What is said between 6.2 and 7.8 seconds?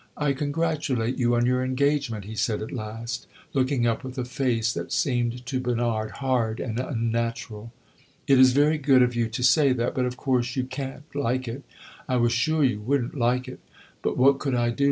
hard and unnatural.